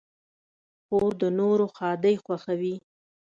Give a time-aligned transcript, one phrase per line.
[0.85, 2.75] خور د نورو ښادۍ خوښوي.